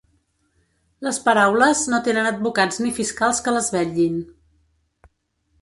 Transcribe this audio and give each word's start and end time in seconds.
Les 1.07 1.19
paraules 1.27 1.83
no 1.95 1.99
tenen 2.09 2.29
advocats 2.31 2.81
ni 2.87 2.97
fiscals 3.01 3.45
que 3.49 3.55
les 3.59 3.71
vetllin. 3.77 4.21